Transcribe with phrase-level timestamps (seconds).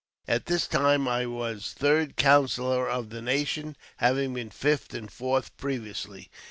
[0.27, 5.55] At this time I was third counsellor of the nation, having been fifth and fourth
[5.57, 6.31] previously.